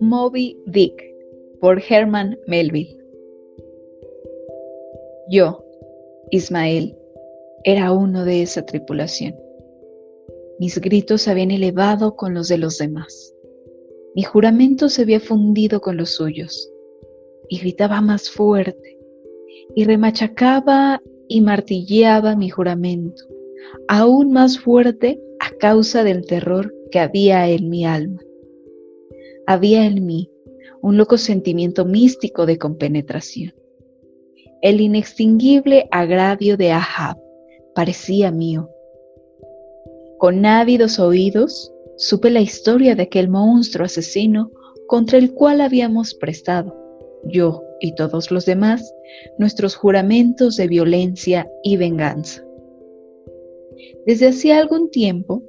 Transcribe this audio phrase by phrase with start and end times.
[0.00, 0.94] Moby Dick
[1.60, 2.98] por Herman Melville.
[5.30, 5.64] Yo,
[6.30, 6.96] Ismael,
[7.64, 9.34] era uno de esa tripulación.
[10.58, 13.34] Mis gritos se habían elevado con los de los demás.
[14.14, 16.70] Mi juramento se había fundido con los suyos.
[17.48, 18.98] Y gritaba más fuerte.
[19.74, 23.24] Y remachacaba y martilleaba mi juramento,
[23.88, 28.20] aún más fuerte a causa del terror que había en mi alma.
[29.46, 30.30] Había en mí
[30.82, 33.54] un loco sentimiento místico de compenetración.
[34.62, 37.16] El inextinguible agravio de Ahab
[37.74, 38.68] parecía mío.
[40.18, 44.50] Con ávidos oídos supe la historia de aquel monstruo asesino
[44.86, 46.74] contra el cual habíamos prestado,
[47.26, 48.94] yo y todos los demás,
[49.38, 52.44] nuestros juramentos de violencia y venganza.
[54.06, 55.42] Desde hacía algún tiempo,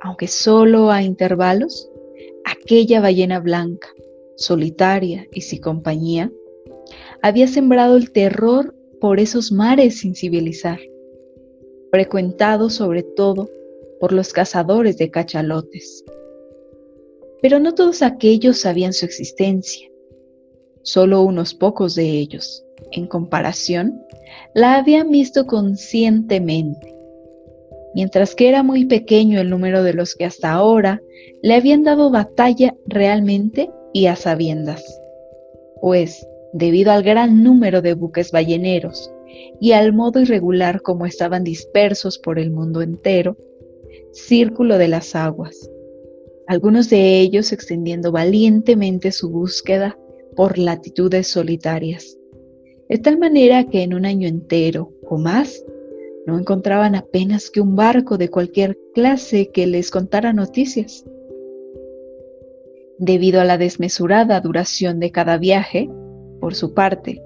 [0.00, 1.90] aunque solo a intervalos,
[2.44, 3.88] aquella ballena blanca,
[4.36, 6.32] solitaria y sin compañía,
[7.22, 10.80] había sembrado el terror por esos mares sin civilizar,
[11.90, 13.48] frecuentados sobre todo
[14.00, 16.04] por los cazadores de cachalotes.
[17.40, 19.91] Pero no todos aquellos sabían su existencia,
[20.82, 24.02] solo unos pocos de ellos, en comparación,
[24.54, 26.92] la habían visto conscientemente
[27.94, 31.02] mientras que era muy pequeño el número de los que hasta ahora
[31.42, 34.82] le habían dado batalla realmente y a sabiendas.
[35.80, 39.12] Pues, debido al gran número de buques balleneros
[39.60, 43.36] y al modo irregular como estaban dispersos por el mundo entero,
[44.12, 45.70] círculo de las aguas,
[46.46, 49.98] algunos de ellos extendiendo valientemente su búsqueda
[50.36, 52.18] por latitudes solitarias,
[52.88, 55.64] de tal manera que en un año entero o más
[56.26, 61.04] no encontraban apenas que un barco de cualquier clase que les contara noticias.
[62.98, 65.90] Debido a la desmesurada duración de cada viaje,
[66.40, 67.22] por su parte,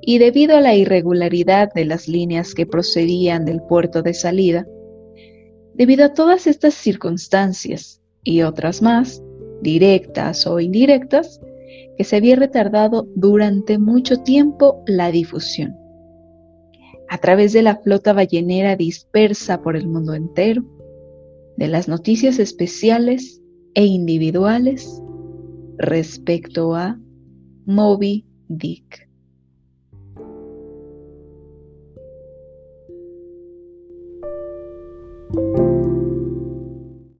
[0.00, 4.66] y debido a la irregularidad de las líneas que procedían del puerto de salida,
[5.74, 9.22] debido a todas estas circunstancias y otras más,
[9.60, 11.40] directas o indirectas,
[11.96, 15.80] que se había retardado durante mucho tiempo la difusión
[17.10, 20.62] a través de la flota ballenera dispersa por el mundo entero,
[21.56, 23.42] de las noticias especiales
[23.74, 25.02] e individuales
[25.76, 27.00] respecto a
[27.66, 29.09] Moby Dick.